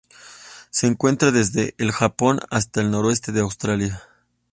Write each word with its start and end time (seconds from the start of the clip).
Se 0.71 0.87
encuentra 0.87 1.29
desde 1.31 1.75
el 1.77 1.91
Japón 1.91 2.39
hasta 2.49 2.81
el 2.81 2.89
noroeste 2.89 3.31
de 3.31 3.41
Australia. 3.41 4.01